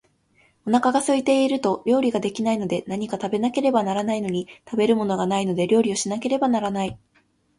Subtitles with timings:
[0.65, 6.97] お腹が空いていると料理が出来ないので、何か食べなければならないのに、食べるものがないので料理をしなければならない